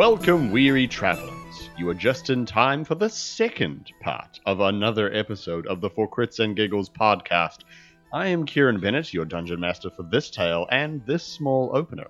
[0.00, 1.68] Welcome, weary travelers.
[1.76, 6.10] You are just in time for the second part of another episode of the For
[6.10, 7.64] Crits and Giggles podcast.
[8.10, 12.06] I am Kieran Bennett, your dungeon master for this tale and this small opener.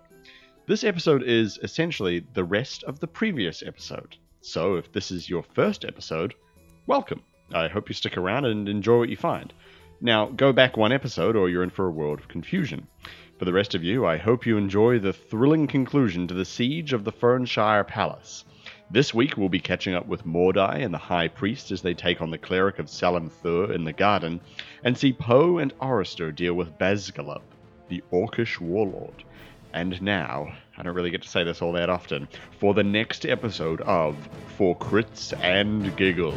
[0.68, 4.14] This episode is essentially the rest of the previous episode.
[4.40, 6.34] So, if this is your first episode,
[6.86, 7.22] welcome.
[7.52, 9.52] I hope you stick around and enjoy what you find.
[10.00, 12.86] Now, go back one episode or you're in for a world of confusion.
[13.40, 16.92] For the rest of you, I hope you enjoy the thrilling conclusion to the siege
[16.92, 18.44] of the Fernshire Palace.
[18.90, 22.20] This week, we'll be catching up with Mordai and the High Priest as they take
[22.20, 24.42] on the cleric of Salim Thur in the garden,
[24.84, 27.40] and see Poe and Orister deal with Bazgalub,
[27.88, 29.24] the Orcish warlord.
[29.72, 32.28] And now, I don't really get to say this all that often,
[32.58, 34.18] for the next episode of
[34.58, 36.36] For Crits and Giggles.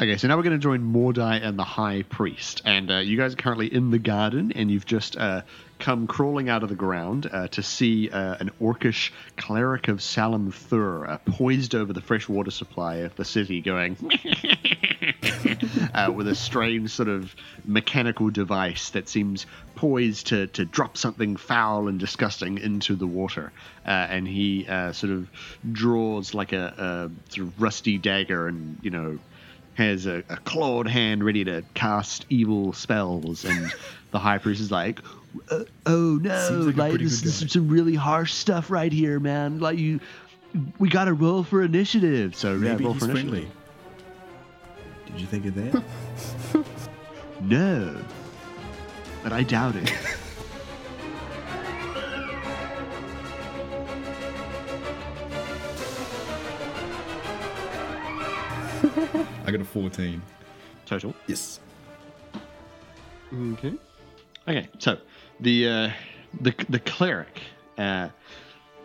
[0.00, 2.62] Okay, so now we're going to join Mordai and the High Priest.
[2.64, 5.42] And uh, you guys are currently in the garden, and you've just uh,
[5.78, 10.52] come crawling out of the ground uh, to see uh, an orcish cleric of Salim
[10.52, 13.98] Thur uh, poised over the fresh water supply of the city, going
[15.92, 21.36] uh, with a strange sort of mechanical device that seems poised to, to drop something
[21.36, 23.52] foul and disgusting into the water.
[23.84, 25.28] and he sort of
[25.70, 29.18] draws like a, a sort of rusty dagger and, you know,
[29.80, 33.72] has a, a, clawed hand ready to cast evil spells, and
[34.10, 35.00] the high priest is like,
[35.50, 36.72] uh, "Oh no!
[36.74, 39.58] Like, like this is some really harsh stuff right here, man.
[39.58, 40.00] Like you,
[40.78, 42.36] we got to roll for initiative.
[42.36, 43.48] So maybe yeah, roll he's for friendly.
[45.06, 46.64] Did you think of that?
[47.40, 47.96] no,
[49.22, 49.92] but I doubt it.
[59.46, 60.22] I got a 14.
[60.86, 61.14] Total?
[61.26, 61.60] Yes.
[63.32, 63.74] Okay.
[64.48, 64.98] Okay, so
[65.38, 65.90] the uh,
[66.40, 67.40] the the cleric
[67.78, 68.08] uh,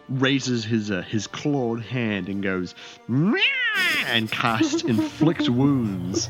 [0.09, 2.75] raises his uh, his clawed hand and goes
[3.07, 3.41] Meow!
[4.07, 6.29] and casts inflict wounds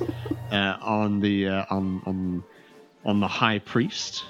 [0.52, 2.44] uh, on the uh, on on
[3.04, 4.24] on the high priest,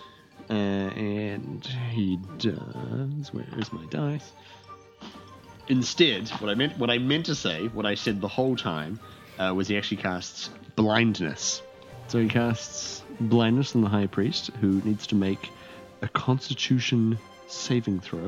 [0.49, 3.33] uh, and he does.
[3.33, 4.31] Where is my dice?
[5.67, 8.99] Instead, what I meant what I meant to say, what I said the whole time,
[9.39, 11.61] uh, was he actually casts blindness.
[12.07, 15.49] So he casts blindness on the high priest, who needs to make
[16.01, 18.25] a Constitution saving throw.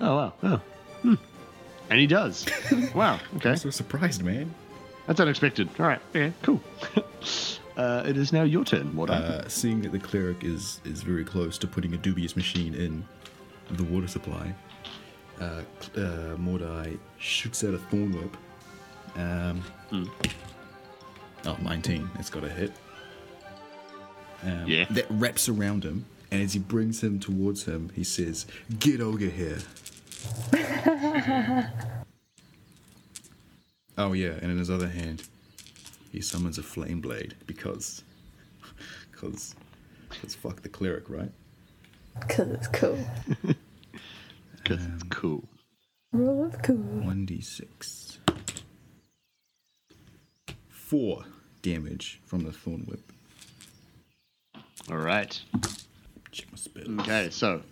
[0.00, 0.32] Oh wow!
[0.42, 0.60] Oh,
[1.02, 1.14] hmm.
[1.88, 2.46] and he does.
[2.94, 3.20] wow.
[3.36, 4.52] Okay, I'm so surprised, man.
[5.06, 5.68] that's unexpected.
[5.78, 6.00] All right.
[6.10, 6.32] Okay.
[6.42, 6.60] Cool.
[7.76, 8.94] uh, it is now your turn.
[8.96, 9.10] What?
[9.10, 13.04] Uh, seeing that the cleric is is very close to putting a dubious machine in
[13.70, 14.52] the water supply,
[15.40, 15.62] uh,
[15.96, 18.36] uh, Mordai shoots out a thorn whip.
[19.16, 19.62] Um,
[21.46, 22.10] Oh, 19.
[22.18, 22.72] It's got a hit.
[24.42, 24.86] Um, Yeah.
[24.90, 28.46] That wraps around him, and as he brings him towards him, he says,
[28.78, 29.58] Get over here.
[33.98, 35.22] oh, yeah, and in his other hand,
[36.10, 38.02] he summons a flame blade because.
[39.12, 39.54] Because.
[40.10, 41.30] Because fuck the cleric, right?
[42.20, 42.98] Because it's cool.
[44.62, 45.44] Because it's cool.
[46.12, 46.76] Rule of cool.
[46.76, 48.03] 1d6.
[50.84, 51.24] 4
[51.62, 53.00] damage from the thorn whip.
[54.90, 55.40] All right.
[56.30, 56.88] Check my spells.
[57.00, 57.62] Okay, so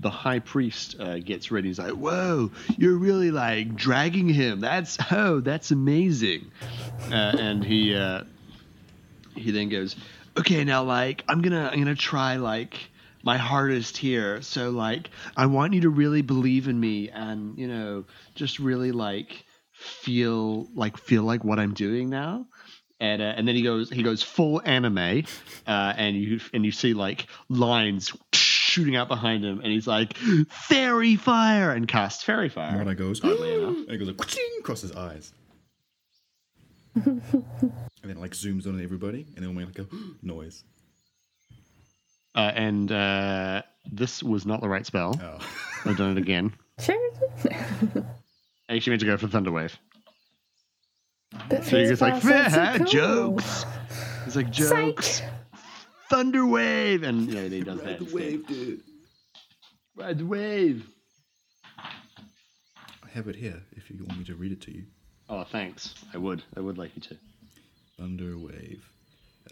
[0.00, 1.68] the high priest uh, gets ready.
[1.68, 4.58] He's like, "Whoa, you're really like dragging him.
[4.58, 6.50] That's oh, that's amazing."
[7.10, 8.24] Uh, and he uh,
[9.36, 9.94] he then goes,
[10.36, 12.90] "Okay, now like I'm gonna I'm gonna try like
[13.22, 14.42] my hardest here.
[14.42, 18.04] So like I want you to really believe in me, and you know,
[18.34, 19.44] just really like
[19.78, 22.46] feel like feel like what I'm doing now."
[23.00, 25.24] and uh, and then he goes he goes full anime,
[25.66, 30.16] uh, and you and you see like lines shooting out behind him, and he's like
[30.16, 32.72] faerie fire and casts faerie fire.
[32.72, 33.76] Mordai goes, Oddly enough.
[33.76, 35.32] and it goes like across his eyes.
[36.94, 37.22] and
[38.02, 39.94] then it, like zooms on everybody, and then we make like a
[40.26, 40.64] noise.
[42.34, 45.18] Uh, and uh, this was not the right spell.
[45.20, 45.38] Oh.
[45.84, 46.52] I've done it again.
[46.80, 46.96] Sure.
[48.68, 49.74] I actually meant to go for Thunderwave.
[51.48, 53.64] But So you're just like, fast so cool." jokes.
[54.26, 55.22] It's like jokes.
[56.10, 58.00] Thunderwave, and you know, he does that.
[58.00, 58.46] instead.
[58.46, 58.80] dude.
[59.96, 60.86] Ride the wave.
[61.78, 64.84] I have it here if you want me to read it to you.
[65.28, 65.94] Oh, thanks.
[66.14, 66.42] I would.
[66.56, 67.16] I would like you to.
[68.00, 68.80] Thunderwave.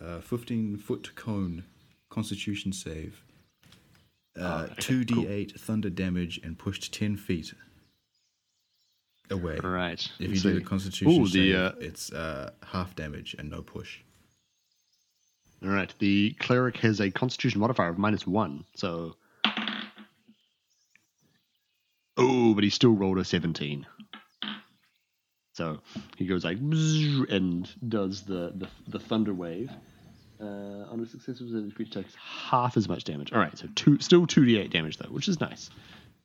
[0.00, 1.64] Uh, 15 foot cone.
[2.10, 3.22] Constitution save.
[4.38, 4.74] Uh, Oh, okay,
[5.04, 7.52] 2d8 thunder damage and pushed 10 feet.
[9.30, 9.58] Away.
[9.62, 10.00] Right.
[10.18, 10.52] If you do see.
[10.52, 13.98] the Constitution Ooh, the save, uh, it's uh, half damage and no push.
[15.62, 15.92] all right.
[15.98, 18.64] The cleric has a Constitution modifier of minus one.
[18.74, 19.16] So,
[22.16, 23.86] oh, but he still rolled a seventeen.
[25.54, 25.80] So
[26.18, 29.70] he goes like and does the the, the thunder wave.
[30.38, 33.32] Uh, on a successful the creature takes half as much damage.
[33.32, 35.70] All right, so two, still two d8 damage though, which is nice.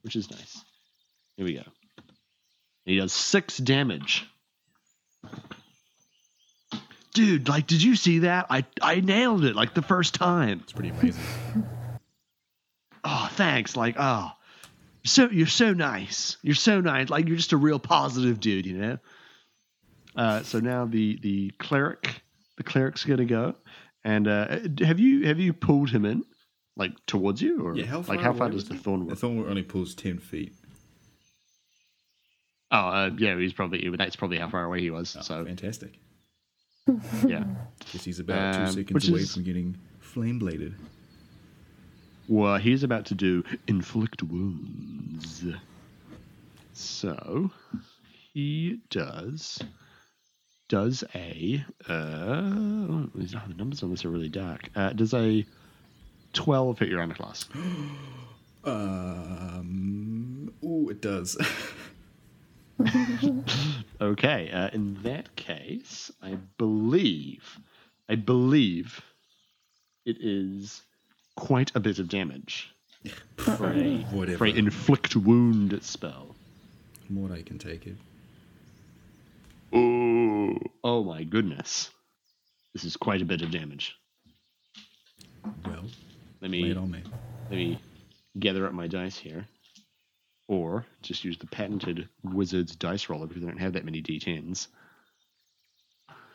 [0.02, 0.66] Which is nice.
[1.38, 1.64] Here we go.
[2.86, 4.26] He does six damage.
[7.14, 8.48] Dude, like, did you see that?
[8.50, 10.62] I I nailed it like the first time.
[10.64, 11.24] It's pretty amazing.
[13.04, 13.76] Oh, thanks.
[13.76, 14.30] Like, oh,
[15.04, 16.38] so you're so nice.
[16.44, 17.10] You're so nice.
[17.10, 18.98] Like, you're just a real positive dude, you know.
[20.16, 22.22] Uh, so now the the cleric,
[22.58, 23.56] the cleric's gonna go,
[24.04, 26.24] and uh, have you have you pulled him in,
[26.78, 28.80] like towards you, or yeah, how far like how far does the he?
[28.80, 30.54] thorn The thorn only pulls 10 feet.
[32.72, 35.16] Oh, uh, yeah, he's probably that's probably how far away he was.
[35.20, 36.00] Oh, so fantastic.
[37.28, 37.44] yeah.
[37.92, 40.74] Guess he's about Um, two seconds away is- from getting flame bladed.
[42.28, 45.44] Well, he's about to do inflict wounds.
[46.74, 47.52] So
[48.34, 49.60] he does
[50.70, 54.70] does a uh oh, these- oh, the numbers on this are really dark.
[54.76, 55.46] Uh, does a
[56.32, 57.46] twelve hit your armor class?
[58.64, 61.36] Um, ooh, it does.
[64.02, 67.60] Okay, uh, in that case, I believe,
[68.10, 69.00] I believe,
[70.06, 70.82] it is
[71.36, 72.74] quite a bit of damage
[73.38, 74.38] for a Whatever.
[74.40, 76.36] for a inflict wound spell.
[77.10, 77.96] More I can take it.
[79.74, 81.92] Oh, oh my goodness,
[82.74, 83.96] this is quite a bit of damage.
[85.66, 85.84] Well,
[86.42, 87.04] Let lay it on me.
[87.50, 87.80] let me
[88.40, 89.46] gather up my dice here,
[90.52, 94.68] or just use the patented wizard's dice roller because I don't have that many d10s.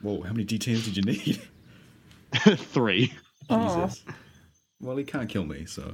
[0.01, 1.41] Whoa, how many d10s did you need?
[2.59, 3.13] Three.
[3.51, 4.05] Oh, Jesus.
[4.81, 5.93] Well, he can't kill me, so.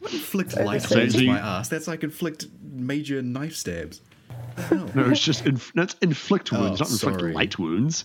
[0.00, 1.68] What inflict So light the wounds same- my ass?
[1.70, 4.02] That's like inflict major knife stabs.
[4.68, 4.90] The?
[4.94, 7.32] No, it's just inf- no, it's inflict Oh, wounds, not inflict sorry.
[7.32, 8.04] light wounds.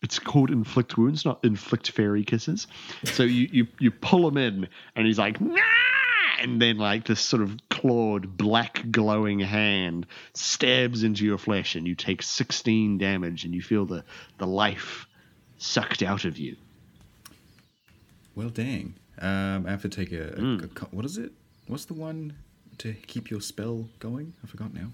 [0.00, 2.68] It's called inflict wounds, not inflict fairy kisses.
[3.04, 5.56] So you you you pull him in, and he's like, nah!
[6.40, 11.86] And then like this sort of clawed, black, glowing hand stabs into your flesh, and
[11.86, 14.04] you take sixteen damage, and you feel the
[14.38, 15.06] the life
[15.58, 16.56] sucked out of you.
[18.34, 18.94] Well, dang.
[19.20, 20.82] Um, I have to take a, a- Mm.
[20.82, 21.32] a What is it?
[21.66, 22.34] What's the one
[22.78, 24.32] to keep your spell going?
[24.44, 24.88] I forgot now.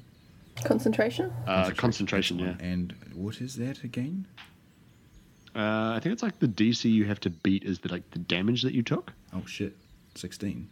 [0.64, 1.30] concentration.
[1.46, 2.66] Uh, concentration, That's yeah.
[2.66, 4.26] And what is that again?
[5.54, 8.18] Uh, I think it's like the DC you have to beat is the like the
[8.18, 9.12] damage that you took.
[9.32, 9.76] Oh shit,
[10.14, 10.68] sixteen.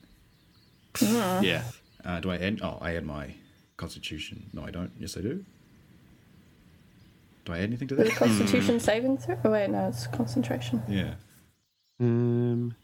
[1.00, 1.62] Yeah.
[2.04, 2.60] Uh, do I add?
[2.62, 3.34] Oh, I add my
[3.76, 4.50] constitution.
[4.52, 4.90] No, I don't.
[4.98, 5.44] Yes, I do.
[7.44, 8.18] Do I add anything to With a that?
[8.18, 9.36] constitution saving throw.
[9.44, 10.82] Oh wait, no, it's concentration.
[10.88, 11.14] yeah.
[12.00, 12.74] Um,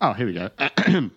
[0.00, 0.50] oh, here we go.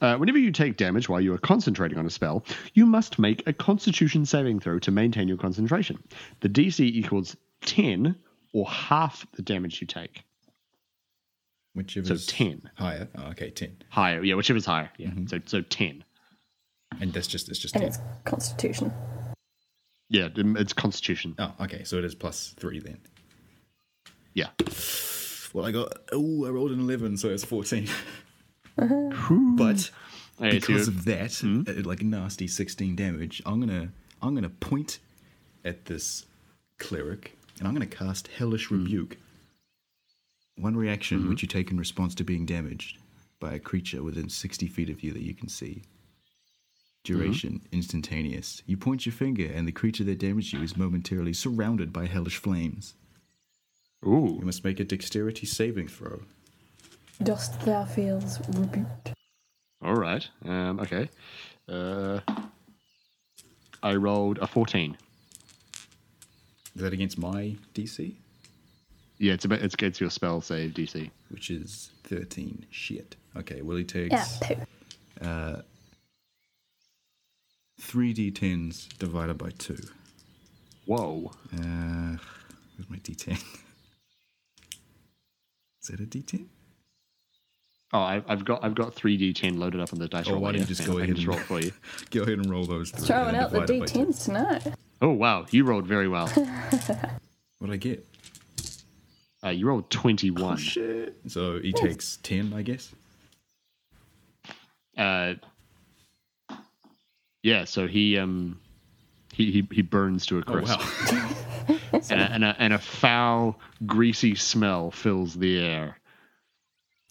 [0.00, 3.46] uh, whenever you take damage while you are concentrating on a spell, you must make
[3.46, 6.02] a Constitution saving throw to maintain your concentration.
[6.40, 8.16] The DC equals ten
[8.52, 10.22] or half the damage you take.
[11.76, 12.16] Whichever.
[12.16, 12.70] So 10.
[12.76, 13.06] Higher.
[13.16, 13.76] Oh, okay, ten.
[13.90, 14.90] Higher, yeah, whichever's higher.
[14.98, 15.26] Yeah, Mm-hmm.
[15.26, 16.02] so so ten.
[17.00, 17.88] And that's just it's just And ten.
[17.90, 18.92] it's constitution.
[20.08, 21.34] Yeah, it's Constitution.
[21.38, 21.82] Oh, okay.
[21.84, 22.98] So it is plus three then.
[24.34, 24.48] Yeah.
[25.52, 25.92] Well, I got.
[26.12, 27.88] Oh, I rolled an eleven, so it's fourteen.
[28.78, 29.54] Whew.
[29.56, 29.90] But
[30.40, 33.88] Okay, so because you're- of that, uh, like nasty sixteen damage, I'm gonna
[34.22, 34.98] I'm gonna point
[35.64, 36.26] at this
[36.78, 39.16] cleric, and I'm gonna cast Hellish Rebuke.
[40.58, 42.98] One reaction which you take in response to being damaged
[43.40, 45.82] by a creature within sixty feet of you that you can see.
[47.04, 48.62] Duration instantaneous.
[48.66, 52.38] You point your finger, and the creature that damaged you is momentarily surrounded by hellish
[52.38, 52.94] flames.
[54.04, 54.36] Ooh.
[54.40, 56.22] You must make a dexterity saving throw.
[57.22, 59.12] Dost thou feels rebuked.
[59.82, 60.26] All right.
[60.44, 61.08] Um, okay.
[61.68, 62.20] Uh,
[63.82, 64.96] I rolled a fourteen.
[66.74, 68.16] Is that against my DC?
[69.18, 71.10] Yeah, it's about it's against your spell save DC.
[71.30, 72.66] Which is 13.
[72.70, 73.16] Shit.
[73.36, 74.40] Okay, well, he takes
[75.22, 75.56] Yeah,
[77.80, 79.76] 3d10s divided by 2.
[80.86, 81.30] Whoa.
[81.54, 82.16] Uh,
[82.76, 83.32] where's my d10?
[85.82, 86.46] Is that a d10?
[87.92, 90.42] Oh, I, I've got I've got three D10 loaded up on the dice Oh, roller.
[90.42, 91.70] why don't you just go ahead and- roll for you?
[92.10, 93.06] Go ahead and roll those three.
[93.06, 94.06] Throwing out the divide it by two.
[94.06, 94.66] d10s tonight.
[95.00, 96.26] Oh wow, you rolled very well.
[97.58, 98.04] What'd I get?
[99.46, 100.54] Uh, you rolled twenty one.
[100.54, 101.16] Oh, shit.
[101.28, 102.92] So he takes 10, I guess.
[104.98, 105.34] uh,
[107.42, 108.58] yeah, so he um
[109.32, 111.28] he he, he burns to a Oh crisp, wow!
[111.92, 115.98] and, a, and, a, and a foul, greasy smell fills the air.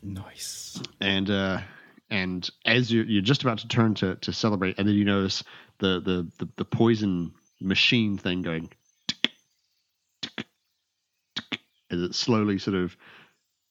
[0.04, 0.82] nice.
[1.00, 1.62] And uh,
[2.10, 5.44] and as you're, you're just about to turn to, to celebrate, and then you notice
[5.80, 8.70] the the, the, the poison machine thing going
[11.92, 12.96] as it slowly sort of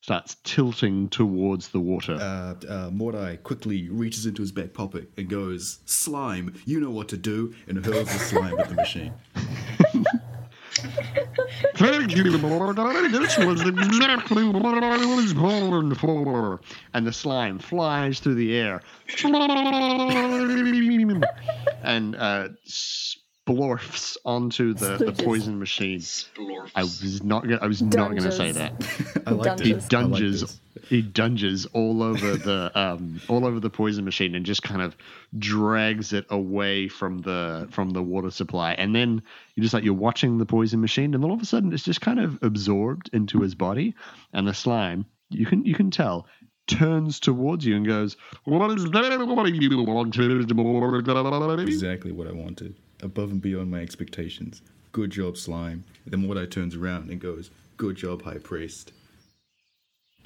[0.02, 2.14] starts tilting towards the water.
[2.14, 7.09] Uh, uh, Mordai quickly reaches into his back pocket and goes, "Slime, you know what
[7.09, 9.14] to do," and hurls the slime at the machine.
[11.76, 12.76] Thank you, Lord.
[13.12, 16.61] This was exactly what I was born for.
[16.92, 18.83] And the slime flies through the air
[21.83, 22.49] and uh,
[23.47, 26.03] splorfs onto the, the poison machine.
[26.75, 27.45] I was not.
[27.45, 28.73] Gonna, I was not going to say that.
[29.27, 29.87] I like He this.
[29.87, 30.43] Dunges.
[30.43, 30.51] Like
[30.89, 34.97] he dunges all over the um, all over the poison machine and just kind of
[35.39, 38.73] drags it away from the from the water supply.
[38.73, 39.23] And then
[39.55, 41.85] you're just like you're watching the poison machine, and then all of a sudden it's
[41.85, 43.95] just kind of absorbed into his body,
[44.33, 46.27] and the slime you can you can tell
[46.67, 49.27] turns towards you and goes, "What is that?
[49.27, 50.33] What do you want to?"
[51.69, 52.75] Exactly what I wanted.
[53.04, 54.62] Above and beyond my expectations.
[54.92, 55.84] Good job, slime.
[56.06, 58.92] then Mordai turns around and goes, "Good job, high priest."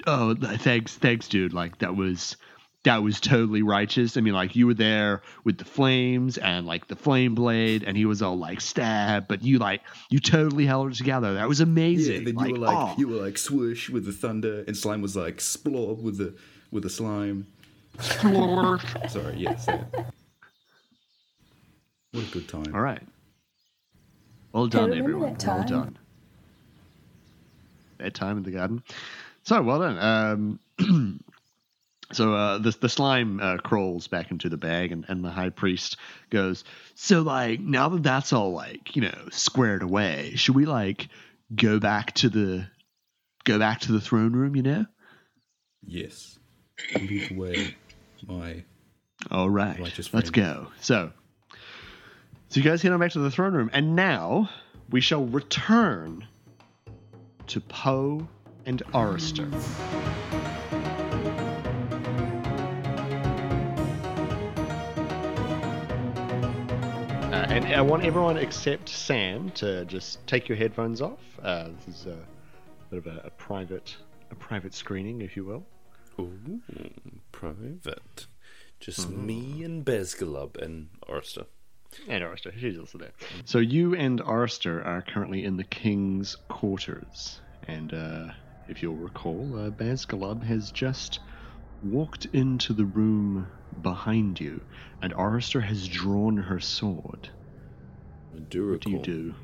[0.07, 1.53] Oh, thanks, thanks, dude.
[1.53, 2.37] Like that was
[2.83, 4.15] that was totally righteous.
[4.15, 7.97] I mean, like you were there with the flames and like the flame blade, and
[7.97, 11.33] he was all like stab, but you like you totally held it together.
[11.33, 12.11] That was amazing.
[12.13, 12.95] Yeah, and then like, you were like oh.
[12.97, 16.33] you were like swoosh with the thunder, and slime was like splorb with the
[16.71, 17.47] with the slime.
[17.99, 19.65] Sorry, yes.
[19.67, 19.83] Yeah,
[22.11, 22.73] what a good time.
[22.73, 23.01] all right.
[24.51, 25.35] Well done, everyone.
[25.35, 25.97] that Well done.
[27.99, 28.83] That time in the garden.
[29.43, 30.59] So well done.
[30.79, 31.19] Um,
[32.13, 35.49] so uh, the the slime uh, crawls back into the bag, and, and the high
[35.49, 35.97] priest
[36.29, 36.63] goes.
[36.95, 41.09] So like now that that's all like you know squared away, should we like
[41.53, 42.67] go back to the
[43.43, 44.55] go back to the throne room?
[44.55, 44.85] You know.
[45.85, 46.37] Yes.
[46.95, 47.75] Lead the way,
[48.25, 48.63] my
[49.29, 49.79] All right,
[50.13, 50.67] let's go.
[50.81, 51.11] So,
[52.49, 54.49] so you guys head on back to the throne room, and now
[54.89, 56.27] we shall return
[57.45, 58.27] to Poe
[58.65, 59.53] and Arister.
[67.21, 71.19] Uh, and I want everyone except Sam to just take your headphones off.
[71.43, 72.17] Uh, this is a
[72.89, 73.95] bit of a, a private,
[74.31, 75.67] a private screening, if you will.
[76.19, 76.61] Ooh,
[77.31, 78.25] private.
[78.79, 81.45] Just me and Bazgalub and Orster.
[82.07, 83.11] And Arister, she's also there.
[83.45, 88.27] So you and Arister are currently in the king's quarters, and uh,
[88.67, 91.19] if you'll recall, uh, Bazgalub has just
[91.83, 93.47] walked into the room
[93.81, 94.61] behind you,
[95.01, 97.29] and Arister has drawn her sword.
[98.35, 98.91] I do What do recall.
[98.91, 99.35] you do?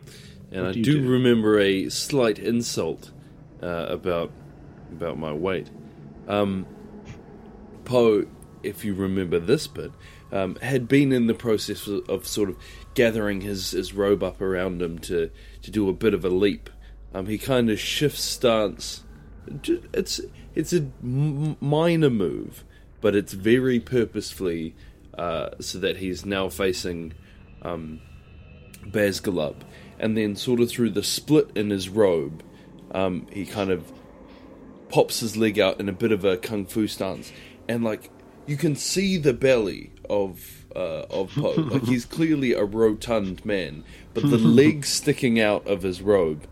[0.51, 1.09] And What I do do, do?
[1.09, 3.11] remember a slight insult
[3.63, 4.31] uh, about
[4.91, 5.69] about my weight.
[6.27, 6.65] Um,
[7.85, 8.25] Poe,
[8.63, 9.91] if you remember this bit,
[10.31, 12.57] um, had been in the process of, of sort of
[12.93, 15.29] gathering his, his robe up around him to,
[15.61, 16.69] to do a bit of a leap.
[17.13, 19.03] Um, he kind of shifts stance.
[19.93, 20.19] It's
[20.55, 22.63] it's a minor move,
[22.99, 24.75] but it's very purposefully
[25.17, 27.13] uh, so that he's now facing
[27.61, 28.01] um,
[28.85, 29.57] Bazgalub,
[29.99, 32.43] and then sort of through the split in his robe,
[32.91, 33.91] um, he kind of
[34.89, 37.31] pops his leg out in a bit of a kung fu stance,
[37.67, 38.09] and like
[38.47, 41.51] you can see the belly of uh, of Poe.
[41.57, 43.83] like he's clearly a rotund man,
[44.13, 46.47] but the leg sticking out of his robe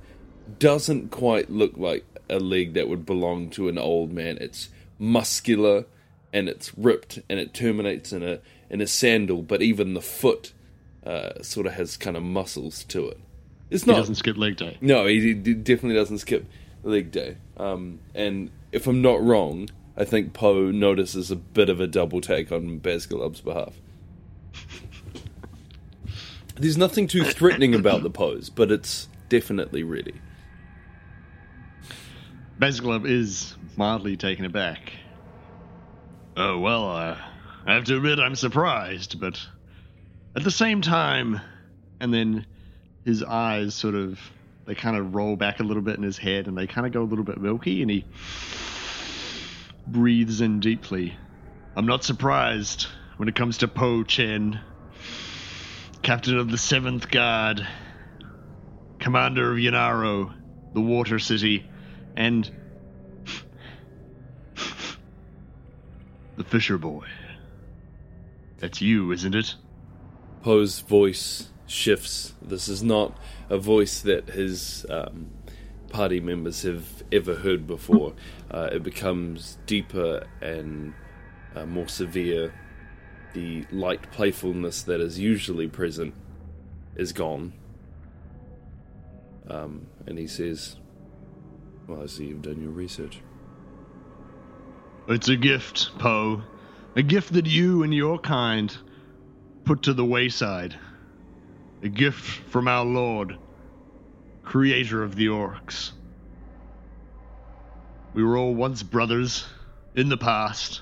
[0.59, 4.38] doesn't quite look like a leg that would belong to an old man.
[4.39, 4.69] It's
[5.00, 5.85] muscular
[6.31, 10.53] and it's ripped and it terminates in a in a sandal, but even the foot
[11.05, 13.19] uh, sort of has kind of muscles to it.
[13.69, 13.95] It's not.
[13.95, 14.77] He doesn't skip leg day.
[14.81, 16.45] no, he, he definitely doesn't skip
[16.83, 17.38] leg day.
[17.57, 22.21] Um, and if I'm not wrong, I think Poe notices a bit of a double
[22.21, 23.73] take on Bazgalub's behalf.
[26.55, 30.21] There's nothing too threatening about the pose, but it's definitely ready.
[32.59, 34.93] Bazglub is mildly taken aback.
[36.38, 37.17] Oh, well, uh,
[37.65, 39.39] I have to admit I'm surprised, but
[40.35, 41.41] at the same time,
[42.00, 42.45] and then
[43.05, 44.19] his eyes sort of,
[44.65, 46.93] they kind of roll back a little bit in his head and they kind of
[46.93, 48.05] go a little bit milky and he
[49.87, 51.15] breathes in deeply.
[51.75, 52.87] I'm not surprised
[53.17, 54.59] when it comes to Po Chen,
[56.01, 57.65] captain of the 7th Guard,
[58.99, 60.33] commander of Yanaro,
[60.73, 61.69] the water city,
[62.15, 62.49] and
[66.37, 67.07] the Fisher Boy.
[68.59, 69.55] That's you, isn't it?
[70.41, 72.33] Poe's voice shifts.
[72.41, 73.17] This is not
[73.49, 75.31] a voice that has um,
[75.93, 78.13] party members have ever heard before.
[78.51, 80.93] Uh, it becomes deeper and
[81.55, 82.53] uh, more severe.
[83.33, 86.13] The light playfulness that is usually present
[86.95, 87.53] is gone.
[89.50, 90.77] Um, and he says,
[91.88, 93.21] Well, I see you've done your research.
[95.07, 96.41] It's a gift, Poe.
[96.95, 98.75] A gift that you and your kind
[99.63, 100.75] put to the wayside.
[101.83, 103.38] A gift from our Lord,
[104.43, 105.91] creator of the orcs.
[108.13, 109.45] We were all once brothers
[109.95, 110.81] in the past.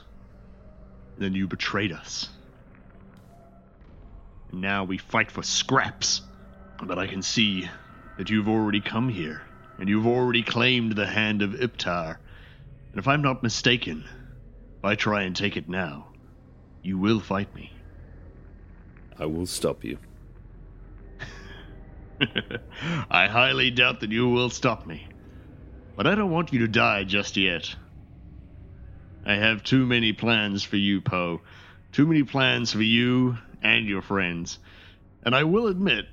[1.15, 2.29] and Then you betrayed us.
[4.51, 6.21] And now we fight for scraps.
[6.83, 7.69] But I can see
[8.17, 9.41] that you've already come here,
[9.77, 12.17] and you've already claimed the hand of Iptar.
[12.91, 14.03] And if I'm not mistaken,
[14.79, 16.07] if I try and take it now,
[16.81, 17.71] you will fight me.
[19.17, 19.99] I will stop you.
[23.09, 25.03] I highly doubt that you will stop me.
[25.95, 27.75] But I don't want you to die just yet.
[29.25, 31.41] I have too many plans for you, Poe.
[31.91, 34.59] Too many plans for you and your friends.
[35.23, 36.05] And I will admit,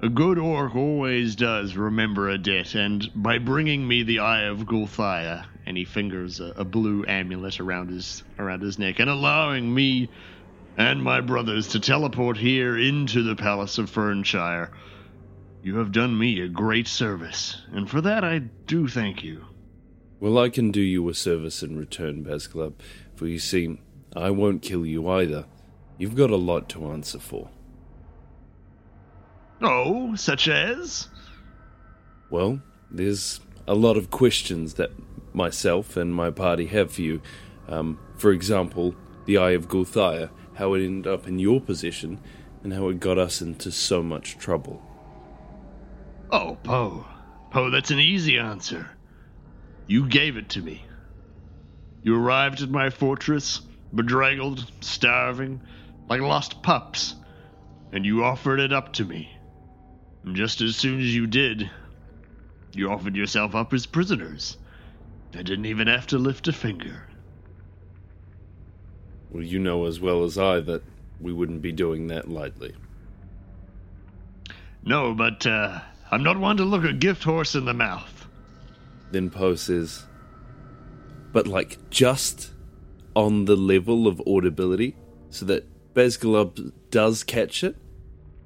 [0.00, 4.66] a good orc always does remember a debt, and by bringing me the Eye of
[4.66, 9.74] Gulthia, and he fingers a, a blue amulet around his around his neck, and allowing
[9.74, 10.08] me
[10.78, 14.70] and my brothers to teleport here into the Palace of Fernshire,
[15.60, 19.44] you have done me a great service, and for that I do thank you.
[20.20, 22.74] Well, I can do you a service in return, Bazgalub,
[23.16, 23.80] for you see,
[24.14, 25.46] I won't kill you either.
[25.98, 27.50] You've got a lot to answer for.
[29.60, 31.08] Oh, such as?
[32.30, 34.90] Well, there's a lot of questions that
[35.34, 37.20] myself and my party have for you.
[37.68, 38.94] Um, for example,
[39.26, 42.18] the Eye of Gulthaya, how it ended up in your possession,
[42.64, 44.82] and how it got us into so much trouble.
[46.32, 47.06] Oh, Poe.
[47.52, 48.90] Poe, that's an easy answer.
[49.86, 50.84] You gave it to me.
[52.02, 53.60] You arrived at my fortress,
[53.94, 55.60] bedraggled, starving,
[56.08, 57.14] like lost pups,
[57.92, 59.30] and you offered it up to me.
[60.24, 61.70] And just as soon as you did,
[62.72, 64.58] you offered yourself up as prisoners.
[65.34, 67.07] I didn't even have to lift a finger.
[69.30, 70.82] Well, you know as well as I that
[71.20, 72.74] we wouldn't be doing that lightly.
[74.84, 78.26] No, but uh, I'm not one to look a gift horse in the mouth.
[79.10, 80.06] Then Poe says,
[81.32, 82.52] but like just
[83.14, 84.96] on the level of audibility,
[85.30, 87.76] so that Bazgalub does catch it,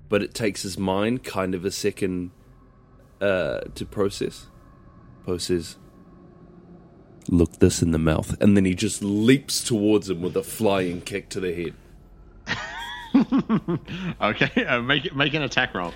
[0.08, 2.30] but it takes his mind kind of a second
[3.20, 4.46] uh, to process.
[5.24, 5.76] Poe says,
[7.28, 8.40] Look this in the mouth.
[8.40, 11.74] And then he just leaps towards him with a flying kick to the head.
[14.22, 15.92] Okay, uh, make make an attack roll.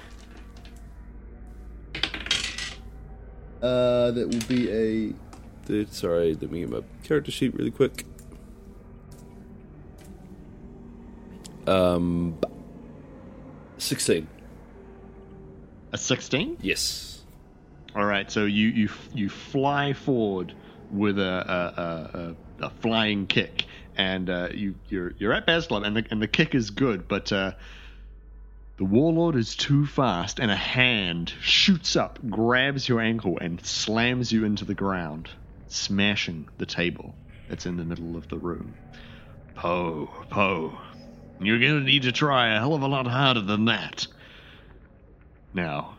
[3.63, 5.15] Uh, that will be a.
[5.67, 8.05] Dude, sorry, let me get my character sheet really quick.
[11.67, 12.39] Um,
[13.79, 14.29] 16.
[15.93, 16.59] A sixteen.
[16.61, 17.25] Yes.
[17.95, 20.53] All right, so you you you fly forward
[20.91, 22.19] with a a,
[22.63, 23.65] a, a, flying kick,
[23.97, 27.33] and uh, you you're you're at Baslam, and the and the kick is good, but
[27.33, 27.53] uh,
[28.77, 34.31] the warlord is too fast, and a hand shoots up, grabs your ankle, and slams
[34.31, 35.31] you into the ground,
[35.69, 37.15] smashing the table
[37.49, 38.75] that's in the middle of the room.
[39.55, 40.79] Poe, Poe,
[41.41, 44.07] you're gonna need to try a hell of a lot harder than that.
[45.55, 45.97] Now,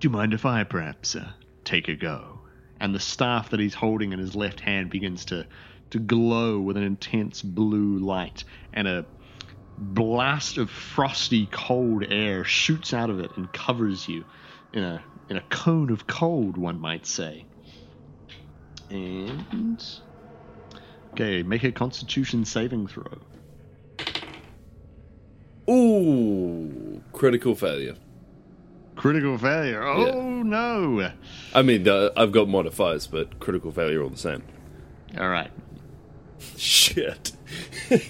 [0.00, 1.30] do you mind if I perhaps uh,
[1.64, 2.35] take a go?
[2.80, 5.46] And the staff that he's holding in his left hand begins to,
[5.90, 9.06] to glow with an intense blue light, and a
[9.78, 14.24] blast of frosty, cold air shoots out of it and covers you
[14.72, 17.44] in a in a cone of cold, one might say.
[18.90, 19.84] And
[21.12, 23.18] okay, make a Constitution saving throw.
[25.68, 27.96] Ooh, critical failure.
[29.06, 29.82] Critical failure.
[29.84, 30.42] Oh Yeah.
[30.42, 31.12] no!
[31.54, 34.42] I mean, uh, I've got modifiers, but critical failure all the same.
[35.18, 35.50] All right.
[36.56, 37.32] Shit.
[37.88, 38.02] that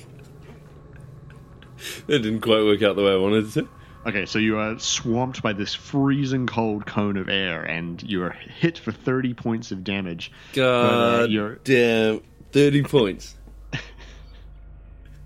[2.09, 3.69] didn't quite work out the way I wanted it to.
[4.07, 8.31] Okay, so you are swamped by this freezing cold cone of air, and you are
[8.31, 10.31] hit for 30 points of damage.
[10.55, 12.23] God uh, you're- damn.
[12.53, 13.35] 30 points.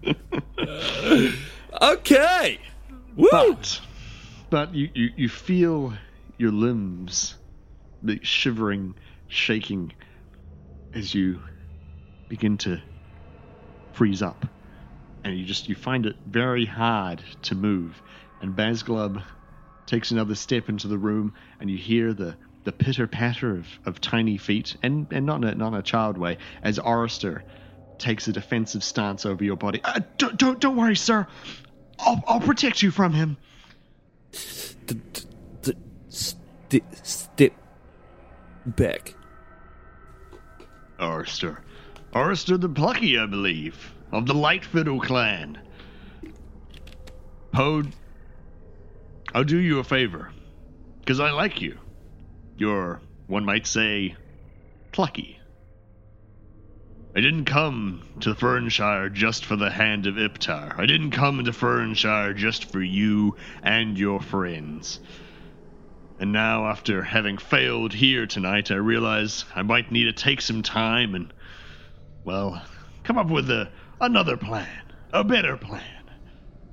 [1.82, 2.58] okay.
[3.16, 3.28] Woo!
[3.30, 3.80] But,
[4.50, 5.94] but you, you, you feel
[6.36, 7.36] your limbs
[8.02, 8.94] the shivering,
[9.28, 9.92] shaking
[10.94, 11.40] as you
[12.28, 12.80] begin to
[13.92, 14.46] freeze up.
[15.22, 18.00] And you just you find it very hard to move.
[18.40, 19.22] And Bazglub
[19.86, 24.00] takes another step into the room, and you hear the, the pitter patter of, of
[24.00, 27.42] tiny feet, and, and not, in a, not in a child way, as Orister
[27.98, 29.80] takes a defensive stance over your body.
[29.84, 31.26] Uh, don't, don't, don't worry, sir.
[31.98, 33.36] I'll, I'll protect you from him.
[37.02, 37.52] Step
[38.64, 39.14] back.
[40.98, 41.58] Orister.
[42.12, 45.60] Orister the Plucky, I believe, of the Light Fiddle clan.
[47.52, 47.82] Poe,
[49.34, 50.30] I'll do you a favor,
[51.00, 51.78] because I like you.
[52.56, 54.14] You're, one might say,
[54.92, 55.39] plucky.
[57.14, 60.78] I didn't come to Fernshire just for the hand of Iptar.
[60.78, 65.00] I didn't come to Fernshire just for you and your friends.
[66.20, 70.62] And now, after having failed here tonight, I realize I might need to take some
[70.62, 71.32] time and,
[72.24, 72.62] well,
[73.02, 73.70] come up with a,
[74.00, 75.82] another plan, a better plan.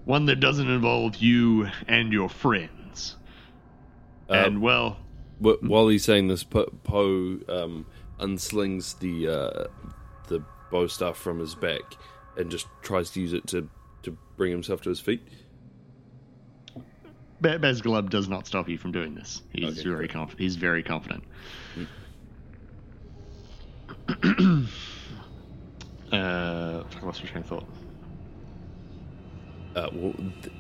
[0.06, 3.16] One that doesn't involve you and your friends.
[4.30, 4.98] Uh, and, well,
[5.40, 7.86] Wh- While he's saying this, Poe um,
[8.20, 9.97] unslings the uh, the
[10.72, 11.82] bow staff from his back
[12.38, 13.70] and just tries to use it to,
[14.04, 15.22] to bring himself to his feet.
[17.42, 19.42] Be- Bezglub does not stop you from doing this.
[19.54, 21.24] He's Okay, very conf- He's very confident.
[26.12, 27.66] uh, I lost my train of thought.
[29.76, 30.16] Uh, well,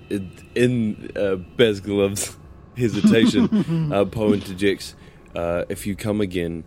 [0.09, 0.21] th-
[0.55, 2.35] in uh, Bezglov's
[2.77, 4.95] hesitation, uh, Poe interjects,
[5.35, 6.63] uh, "If you come again,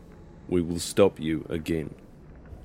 [0.48, 1.94] we will stop you again."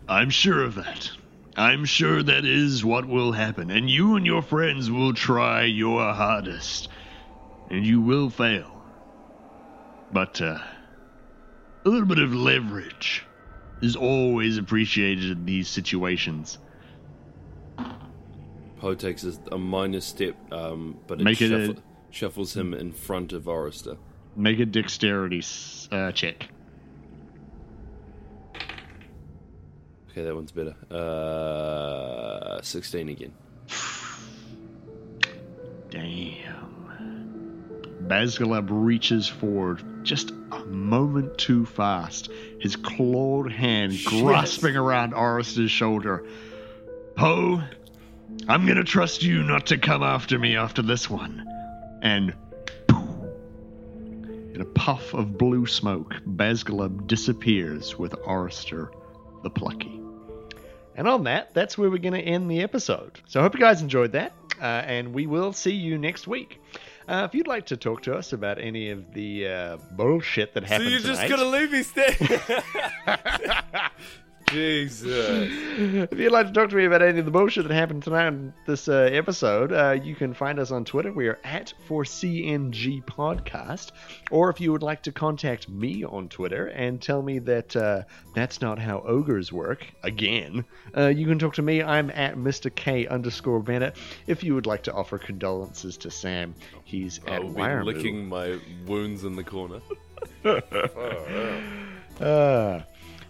[0.08, 1.10] I'm sure of that.
[1.58, 6.13] I'm sure that is what will happen, and you and your friends will try your
[6.13, 6.89] hardest,
[7.70, 8.84] and you will fail.
[10.12, 10.60] But uh,
[11.86, 13.26] a little bit of leverage
[13.82, 16.58] is always appreciated in these situations.
[18.80, 23.32] Poe takes a, minor step, um, but it, it shuffle- a- shuffles him in front
[23.32, 23.98] of Orister.
[24.36, 25.41] Make a dexterity
[25.91, 26.50] uh, check.
[30.15, 30.73] Okay, that one's better.
[30.89, 33.34] Uh, Sixteen again.
[35.89, 37.65] Damn.
[38.08, 42.30] Bazgalub reaches forward just a moment too fast,
[42.62, 46.25] his clawed hand grasping around Orister's shoulder.
[47.17, 47.62] Poe,
[48.47, 51.45] I'm gonna trust you not to come after me after this one.
[52.01, 52.34] And
[54.54, 58.91] in a puff of blue smoke, Bazgalub disappears with Orister
[59.43, 60.05] the Plucky.
[60.96, 63.20] And on that, that's where we're going to end the episode.
[63.28, 66.62] So I hope you guys enjoyed that, uh, and we will see you next week.
[67.08, 70.64] Uh, if you'd like to talk to us about any of the uh, bullshit that
[70.64, 72.16] happened so you're tonight, just gonna leave me stay?
[74.48, 75.50] Jesus.
[76.12, 78.28] if you'd like to talk to me about any of the bullshit that happened tonight
[78.28, 81.12] in this uh, episode, uh, you can find us on Twitter.
[81.12, 83.92] We are at 4CNG Podcast.
[84.32, 88.04] Or if you would like to contact me on Twitter and tell me that uh,
[88.34, 90.64] that's not how ogres work, again,
[90.96, 91.82] uh, you can talk to me.
[91.82, 92.74] I'm at Mr.
[92.74, 93.98] K underscore Bennett.
[94.28, 96.54] If you would like to offer condolences to Sam,
[96.84, 97.86] he's at I'll be Wiremoo.
[97.86, 99.82] licking my wounds in the corner.
[102.20, 102.82] Uh,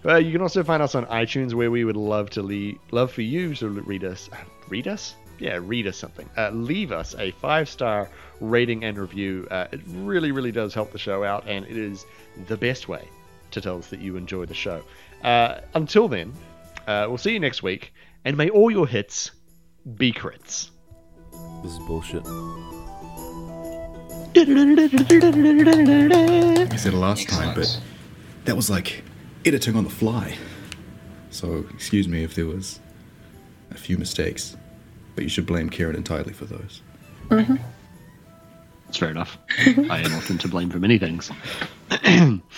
[0.05, 3.11] well, you can also find us on iTunes, where we would love to le- love
[3.11, 4.29] for you to read us.
[4.69, 5.15] Read us?
[5.39, 6.29] Yeah, read us something.
[6.37, 8.07] Uh, leave us a five star
[8.39, 9.47] rating and review.
[9.49, 12.05] Uh, it really, really does help the show out, and it is
[12.47, 13.07] the best way
[13.49, 14.83] to tell us that you enjoy the show.
[15.23, 16.31] Uh, until then,
[16.85, 17.91] uh, we'll see you next week,
[18.25, 19.31] and may all your hits
[19.95, 20.69] be crits.
[21.63, 22.23] This is bullshit.
[24.37, 24.43] I
[26.77, 27.81] said it last time, but
[28.43, 29.03] that was like
[29.45, 30.37] editing on the fly.
[31.29, 32.79] So excuse me if there was
[33.71, 34.55] a few mistakes,
[35.15, 36.81] but you should blame Kieran entirely for those.
[37.29, 37.55] Mm-hmm.
[38.85, 39.37] That's fair enough.
[39.89, 41.31] I am often to blame for many things.
[41.89, 42.41] And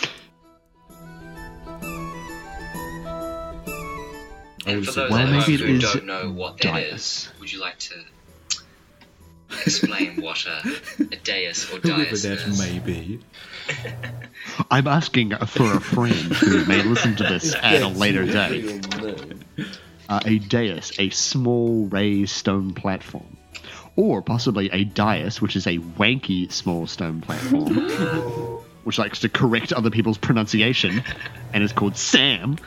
[4.65, 7.29] for those Well, at home maybe it who is don't know what that is, dais.
[7.39, 7.95] would you like to
[9.65, 10.61] explain what a,
[11.11, 12.59] a dais or Whoever dais that is?
[12.59, 13.19] may be.
[14.71, 18.85] I'm asking for a friend who may listen to this at a later date.
[20.09, 23.37] Uh, a dais, a small raised stone platform.
[23.95, 27.73] Or possibly a dais, which is a wanky small stone platform,
[28.83, 31.03] which likes to correct other people's pronunciation
[31.53, 32.57] and is called Sam.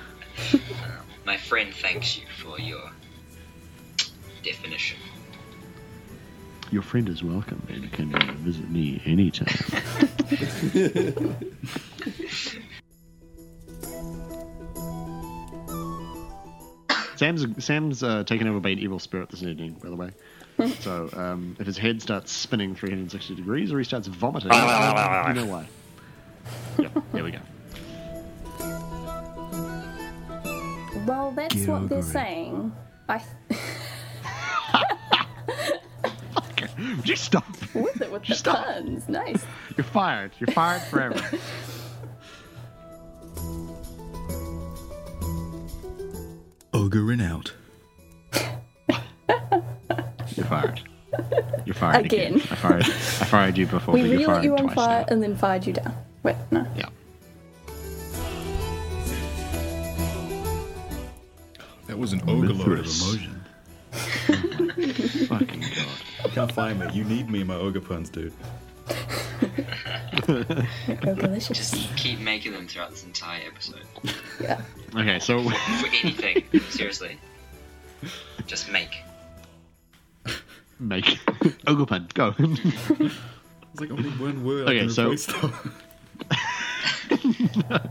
[1.25, 2.91] My friend thanks you for your
[4.43, 4.99] definition.
[6.71, 9.49] Your friend is welcome and can uh, visit me anytime.
[17.17, 20.11] Sam's Sam's uh, taken over by an evil spirit this evening, by the way.
[20.81, 25.47] so um, if his head starts spinning 360 degrees or he starts vomiting, you know
[25.47, 25.67] why.
[26.79, 27.41] Yep, there we go.
[31.05, 32.03] Well, that's what they're Gilgore.
[32.03, 32.73] saying.
[33.09, 33.21] I
[36.97, 37.45] Would you stop?
[37.75, 38.65] with it with the Stop.
[38.65, 39.09] puns.
[39.09, 39.45] Nice.
[39.77, 40.33] You're fired.
[40.39, 41.21] You're fired forever.
[46.73, 47.53] Ogreing out.
[50.37, 50.81] You're fired.
[51.65, 52.35] You're fired again.
[52.37, 52.49] Again.
[52.51, 52.83] I fired.
[52.85, 55.07] I fired you before, We but you're really fired lit you on twice fire now.
[55.11, 55.95] and then fired you down.
[56.23, 56.67] Wait, no.
[56.77, 56.89] Yeah.
[61.89, 63.03] That was an ogre load of Mithras.
[63.03, 63.40] emotion.
[66.31, 66.49] Fucking god.
[66.49, 66.87] Can't find me.
[66.93, 68.33] You need me in my ogre puns, dude.
[70.27, 71.57] Delicious.
[71.57, 73.83] Just keep making them throughout this entire episode.
[74.41, 74.61] Yeah.
[74.97, 77.19] Okay, so For anything, seriously.
[78.47, 78.97] Just make.
[80.79, 81.19] make
[81.67, 82.35] ogre pun go.
[82.39, 84.65] It's like only one word.
[84.69, 85.53] Okay, can so- replace though.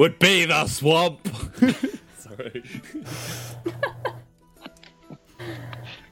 [0.00, 1.28] Would be the swamp.
[2.16, 2.64] Sorry.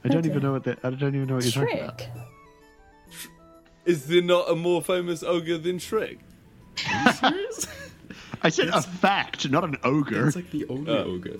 [0.03, 0.77] I don't even know what that.
[0.83, 1.97] I don't even know what you're talking about.
[1.97, 2.07] Shrek.
[3.85, 6.19] Is there not a more famous ogre than Shrek?
[8.43, 10.27] I said a fact, not an ogre.
[10.27, 11.15] It's like the ogre Oh.
[11.15, 11.39] ogre.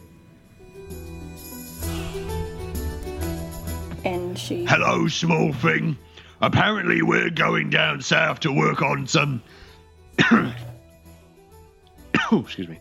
[4.03, 4.65] And she.
[4.65, 5.99] Hello, small thing.
[6.41, 9.43] Apparently, we're going down south to work on some.
[12.32, 12.79] oh, excuse me.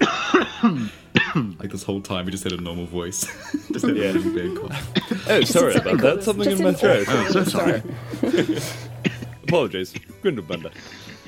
[1.34, 3.20] Like this whole time, he just had a normal voice.
[3.72, 4.12] just had Yeah.
[4.14, 5.28] Oh, a really bad cough.
[5.28, 6.14] Oh, sorry about that.
[6.16, 7.08] Just Something in my throat.
[7.08, 7.82] awful so sorry.
[9.44, 9.92] Apologies.
[10.22, 10.72] Grindelbanda.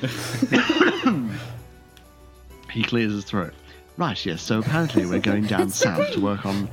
[2.70, 3.52] He clears his throat.
[3.98, 4.40] Right, yes.
[4.40, 6.70] So apparently, we're going down south to work on.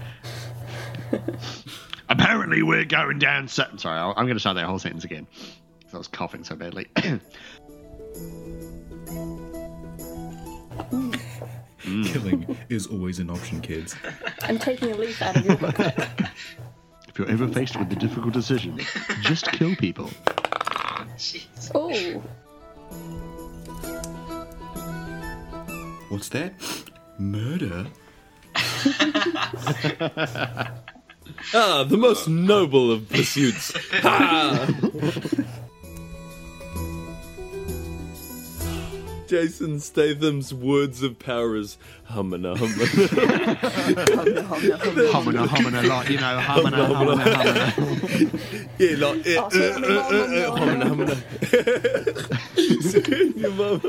[2.07, 3.79] apparently, we're going down south.
[3.81, 5.27] Sorry, I'll, I'm going to start that whole sentence again.
[5.83, 6.87] 'cause I was coughing so badly.
[12.05, 13.95] Killing is always an option, kids.
[14.43, 15.79] I'm taking a leaf out of your book.
[15.79, 18.79] if you're ever faced with a difficult decision,
[19.21, 20.09] just kill people.
[21.17, 21.71] Jeez.
[21.75, 22.21] Oh,
[26.09, 26.53] What's that?
[27.19, 27.87] Murder?
[31.53, 33.73] Ah, the most noble of pursuits.
[34.01, 34.67] Ha!
[39.29, 42.85] Jason Statham's words of power is humana humana.
[45.11, 48.31] Humming, humming a lot, you know, humming, humming, humming.
[48.79, 51.15] yeah, like eh, Oh, eh, eh, eh, humana humana.
[53.39, 53.79] Your mum.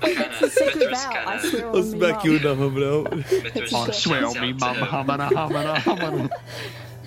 [0.00, 1.12] Kinda, sacred Mithras vow.
[1.26, 2.42] I kinda, swear I'll on me, smack you in Mum.
[2.42, 3.04] the humana.
[3.42, 6.30] Mithras I swear shouts on me, out mum, to- humming, humming, humming.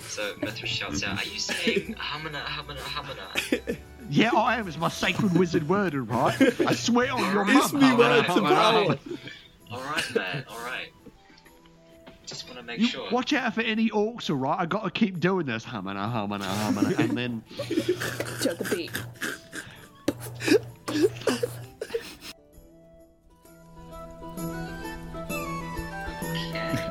[0.08, 3.78] So Mithras shouts out, "Are you saying hamana, hamana, hamana?"
[4.12, 4.68] Yeah, I am.
[4.68, 6.36] It's my sacred wizard word, all right?
[6.68, 7.82] I swear on your It's mum.
[7.82, 9.00] me, humming, words of humming, power.
[9.72, 10.46] All right, man.
[10.50, 10.90] All right.
[12.26, 13.10] Just want to make You sure.
[13.10, 14.60] watch out for any orcs, all right?
[14.60, 18.92] I got to keep doing this, humming, humming, humming, and then to the beat.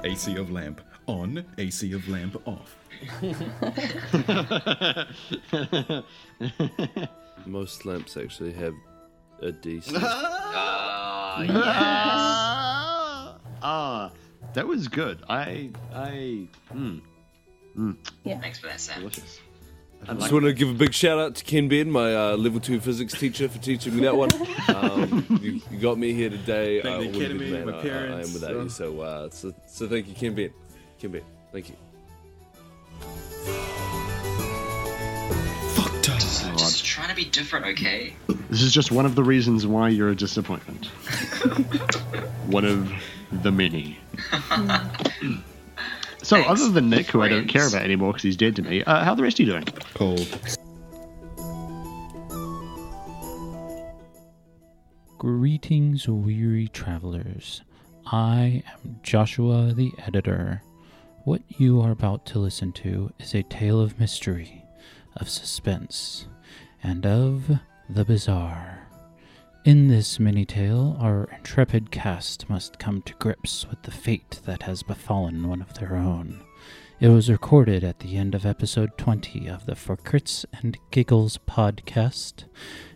[0.04, 0.80] AC of lamp
[1.10, 2.76] on, AC of lamp off.
[7.46, 8.74] Most lamps actually have
[9.40, 10.02] a decent.
[11.32, 11.52] Ah, yeah.
[11.54, 14.10] ah, ah,
[14.54, 15.22] that was good.
[15.28, 16.98] I, I, hmm.
[17.78, 18.98] mm, Thanks for that, Sam.
[18.98, 19.38] delicious.
[20.08, 22.58] I just want to give a big shout out to Ken Ben, my uh, level
[22.58, 24.30] two physics teacher, for teaching me that one.
[24.70, 26.80] Um, you, you got me here today.
[26.82, 28.68] Thank uh, the wouldn't Academy, my I- I, I am without uh, you.
[28.68, 30.50] So, uh, so, so thank you, Ken Ben.
[31.00, 31.76] Ken Ben, thank you.
[35.72, 36.20] Fuck time.
[36.20, 38.14] So just trying to be different, okay?
[38.50, 40.86] This is just one of the reasons why you're a disappointment.
[42.48, 42.92] one of
[43.32, 43.98] the many.
[46.22, 48.62] so, Thanks, other than Nick, who I don't care about anymore because he's dead to
[48.62, 49.64] me, uh, how are the rest of you doing?
[49.94, 50.58] Cold.
[55.16, 57.62] Greetings, weary travelers.
[58.04, 60.62] I am Joshua the editor.
[61.24, 64.64] What you are about to listen to is a tale of mystery,
[65.16, 66.26] of suspense,
[66.82, 67.58] and of
[67.90, 68.88] the bizarre.
[69.66, 74.62] In this mini tale, our intrepid cast must come to grips with the fate that
[74.62, 76.40] has befallen one of their own.
[77.00, 81.38] It was recorded at the end of episode 20 of the For Crits and Giggles
[81.46, 82.44] podcast,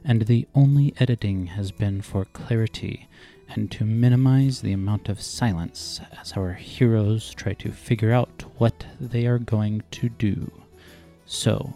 [0.02, 3.06] and the only editing has been for clarity
[3.48, 8.86] and to minimize the amount of silence as our heroes try to figure out what
[9.00, 10.50] they are going to do.
[11.26, 11.74] So,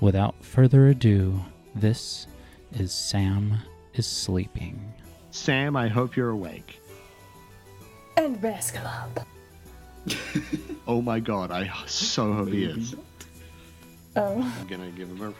[0.00, 1.40] without further ado,
[1.74, 2.26] this
[2.72, 3.58] is Sam
[3.94, 4.92] is Sleeping.
[5.30, 6.80] Sam, I hope you're awake.
[8.16, 9.26] And Rascal up.
[10.86, 12.94] Oh my god, I so hope he is.
[14.16, 15.32] Oh, I'm gonna give him a.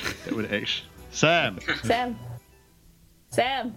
[0.24, 0.88] That would actually.
[1.10, 1.58] Sam!
[1.82, 2.16] Sam.
[3.30, 3.74] Sam.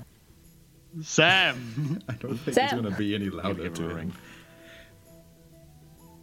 [1.01, 1.99] Sam!
[2.09, 2.63] I don't think Sam.
[2.65, 3.95] it's going to be any louder to a him.
[3.95, 4.13] ring.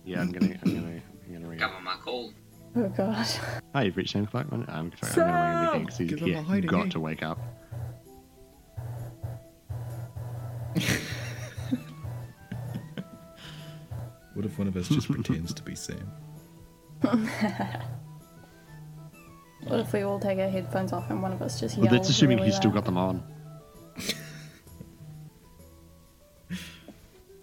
[0.05, 0.57] Yeah, I'm gonna.
[0.65, 1.03] I'm gonna.
[1.27, 1.59] I'm gonna ring.
[1.59, 2.33] Come on, my call.
[2.77, 3.27] Oh god.
[3.75, 4.47] Hi, you've reached Sam Clark.
[4.53, 6.91] I'm, I'm sorry, I'm gonna ring him again because he's Give him a yeah, got
[6.93, 7.39] to wake up.
[14.39, 16.13] What if one of us just pretends to be Sam?
[19.67, 22.09] What if we all take our headphones off and one of us just Well, that's
[22.09, 23.21] assuming really he's still got them on.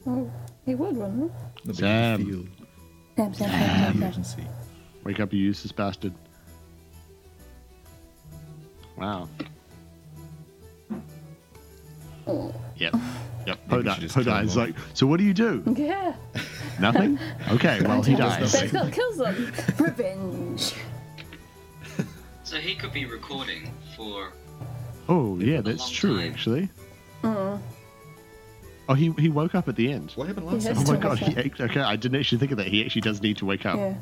[0.07, 0.31] Oh,
[0.65, 1.31] he would, wouldn't No,
[1.65, 2.21] but Sam.
[2.21, 2.49] you feel he?
[3.17, 4.03] Sam, Sam, the Sam, Sam, Sam.
[4.03, 4.43] urgency.
[5.03, 6.13] Wake up, you useless bastard.
[8.97, 9.27] Wow.
[12.27, 12.53] Oh.
[12.77, 12.95] Yep.
[13.45, 13.59] Yep.
[13.69, 15.63] Maybe we Poda, should just kill Poda him is like, so what do you do?
[15.77, 16.15] Yeah.
[16.79, 17.19] Nothing?
[17.51, 18.51] Okay, well, he dies.
[18.51, 19.53] That's what kills them.
[19.79, 20.73] Revenge.
[22.43, 24.31] So he could be recording for.
[25.09, 26.31] Oh, yeah, that's true, time.
[26.31, 26.69] actually.
[27.23, 27.59] Mm.
[28.87, 30.11] Oh, he, he woke up at the end.
[30.15, 30.85] What happened last has Oh time?
[30.85, 32.67] to my god, he, act- okay, I didn't actually think of that.
[32.67, 33.77] He actually does need to wake up.
[33.77, 33.95] Yeah.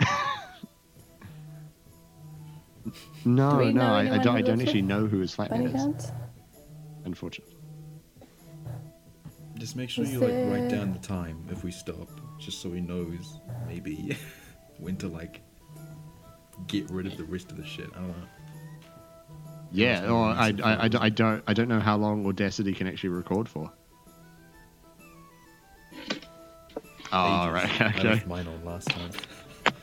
[3.24, 5.72] No, Do no, I, I don't, I don't actually know who his flatmate Bunny is,
[5.72, 6.12] guns?
[7.04, 7.56] unfortunately.
[9.58, 12.70] Just make sure Is you like write down the time if we stop, just so
[12.70, 14.16] he knows maybe
[14.78, 15.40] when to like
[16.68, 17.88] get rid of the rest of the shit.
[17.94, 18.14] I don't know.
[19.76, 22.72] Yeah, Must or I, I, I, don't- I don't I don't know how long Audacity
[22.72, 23.70] can actually record for.
[27.12, 27.52] Oh, Ages.
[27.54, 29.10] right, I left mine on last time.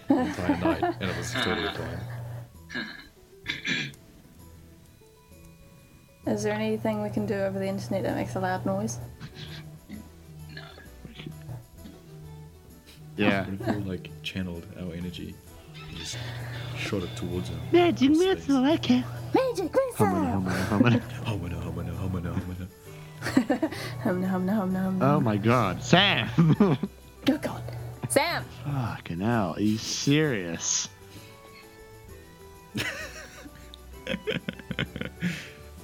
[0.07, 1.99] The entire night, and it was totally fine.
[6.25, 8.97] Is there anything we can do over the internet that makes a loud noise?
[10.53, 10.61] No.
[13.17, 13.45] Yeah.
[13.45, 15.35] What if we like channeled our energy,
[15.87, 16.17] and just
[16.77, 17.59] shot it towards him?
[17.71, 18.35] Magic across space?
[18.47, 19.03] missile, I can.
[19.33, 20.77] Magic Humana, missile!
[20.77, 20.99] humana, humana.
[21.25, 22.67] Humana, humana, humana, humana.
[24.03, 25.81] Hum hum hum hum Oh my god.
[25.83, 26.29] Sam!
[27.29, 27.63] Oh god.
[28.09, 28.43] Sam!
[28.65, 30.89] Fucking hell, are you serious?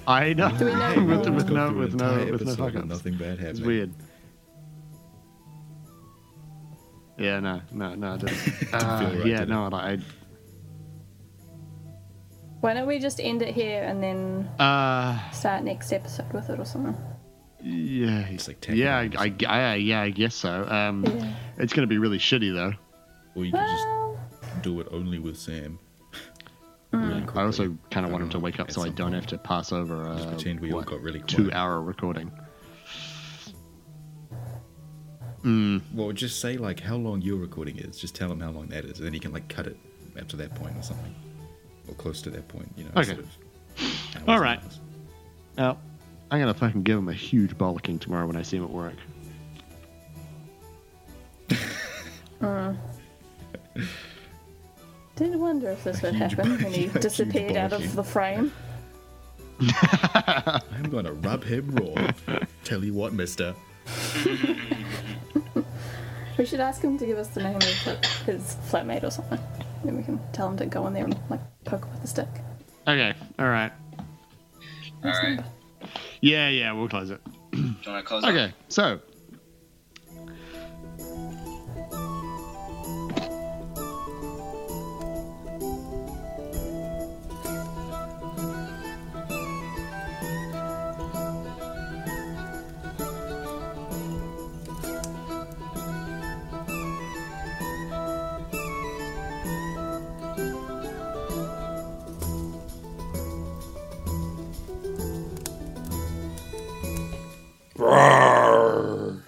[0.08, 0.50] I know.
[0.58, 2.88] Do we know- with, with no, with no, with no episode fuck ups.
[2.88, 3.50] Nothing bad happening.
[3.52, 3.94] It's weird.
[7.18, 8.74] Yeah, no, no, no, I didn't.
[8.74, 9.50] Uh, right, yeah, did it?
[9.50, 9.98] no, I.
[12.62, 16.60] Why don't we just end it here and then uh, start next episode with it
[16.60, 16.96] or something?
[17.62, 19.10] yeah, It's like tag yeah, I.
[19.18, 20.66] I, I- yeah, I guess so.
[20.68, 21.34] Um, Yeah.
[21.58, 22.74] it's gonna be really shitty though.
[23.36, 25.80] Or you could just do it only with Sam.
[26.92, 27.08] Mm.
[27.08, 29.14] Really I also kind of want him to Um, wake up so I don't point.
[29.14, 31.28] have to pass over Just a pretend we all got really quiet.
[31.30, 32.32] two-hour recording.
[35.44, 38.00] Mm, Well, just say like how long your recording is.
[38.00, 39.78] Just tell him how long that is, and then he can like cut it
[40.20, 41.14] up to that point or something,
[41.90, 42.72] or close to that point.
[42.78, 42.92] You know.
[42.98, 43.12] Okay.
[43.12, 43.26] instead of
[44.16, 44.60] hours All and right.
[44.64, 44.80] hours.
[45.58, 45.80] well,
[46.32, 48.96] I'm gonna fucking give him a huge bollocking tomorrow when I see him at work.
[52.42, 52.74] Uh,
[55.18, 58.50] did wonder if this would happen when he disappeared out of the frame.
[59.60, 62.12] I'm gonna rub him raw.
[62.64, 63.54] Tell you what, Mister.
[66.38, 67.64] We should ask him to give us the name of
[68.26, 69.40] his flatmate or something.
[69.84, 72.28] Then we can tell him to go in there and like poke with a stick.
[72.88, 73.72] Okay, all right.
[75.04, 75.40] Alright.
[76.22, 77.22] Yeah, yeah, we'll close it.
[77.52, 78.30] Do you want to close up?
[78.30, 79.00] Okay, so
[107.80, 109.24] Roar.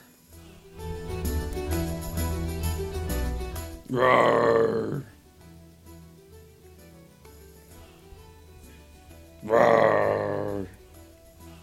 [3.90, 5.06] Roar.
[9.42, 10.68] Roar.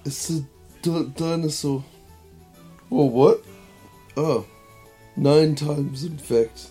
[0.07, 0.41] It's a
[0.81, 1.85] di- dinosaur.
[2.91, 3.45] Oh, what?
[4.17, 4.47] Oh.
[5.15, 6.69] Nine times, in fact.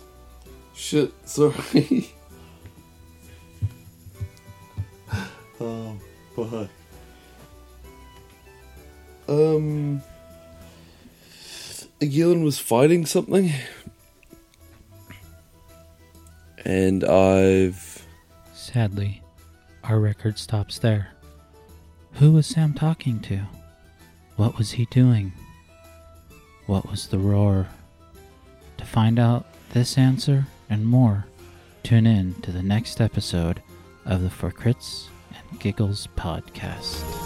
[0.74, 2.10] Shit, sorry.
[12.68, 13.50] fighting something.
[16.66, 18.06] And I've.
[18.52, 19.22] Sadly,
[19.82, 21.12] our record stops there.
[22.14, 23.40] Who was Sam talking to?
[24.36, 25.32] What was he doing?
[26.66, 27.68] What was the roar?
[28.76, 31.24] To find out this answer and more,
[31.82, 33.62] tune in to the next episode
[34.04, 37.17] of the For Crits and Giggles podcast.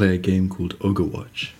[0.00, 1.52] Play a game called Ogre Watch.